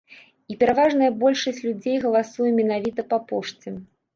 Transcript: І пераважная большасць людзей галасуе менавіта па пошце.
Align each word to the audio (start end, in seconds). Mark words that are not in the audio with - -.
І 0.53 0.55
пераважная 0.61 1.09
большасць 1.25 1.61
людзей 1.67 1.97
галасуе 2.07 2.51
менавіта 2.59 3.01
па 3.13 3.23
пошце. 3.29 3.79